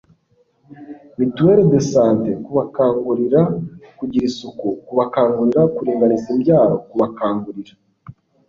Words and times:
mutuelle 1.17 1.63
de 1.73 1.79
santé, 1.91 2.29
kubakangurira 2.45 3.41
kugira 3.97 4.25
isuku, 4.29 4.67
kubakangurira 4.87 5.61
kuringaniza 5.75 6.27
imbyaro, 6.33 6.75
kubakangurira 6.89 7.73